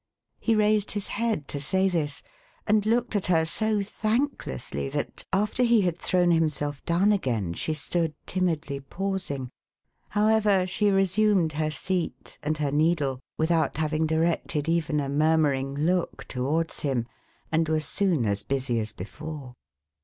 '1'1 0.41 0.45
He 0.45 0.55
raised 0.55 0.91
his 0.93 1.07
head 1.13 1.47
to 1.47 1.59
say 1.59 1.87
this, 1.87 2.23
and 2.65 2.87
looked 2.87 3.15
at 3.15 3.27
her 3.27 3.45
so 3.45 3.83
thanklessly, 3.83 4.89
that, 4.89 5.25
after 5.31 5.61
he 5.61 5.81
had 5.81 5.99
thrown 5.99 6.31
himself 6.31 6.83
down 6.85 7.11
again, 7.11 7.53
she 7.53 7.75
stood 7.75 8.15
timidly 8.25 8.79
pausing. 8.79 9.51
However, 10.09 10.65
she 10.65 10.89
resumed 10.89 11.51
her 11.51 11.69
seat, 11.69 12.39
and 12.41 12.57
her 12.57 12.71
needle, 12.71 13.19
without 13.37 13.77
having 13.77 14.07
directed 14.07 14.67
even 14.67 14.99
a 14.99 15.07
murmuring 15.07 15.75
look 15.75 16.25
towards 16.27 16.79
him, 16.79 17.05
and 17.51 17.69
was 17.69 17.85
soon 17.85 18.25
as 18.25 18.41
busy 18.41 18.79
as 18.79 18.91
before. 18.91 19.53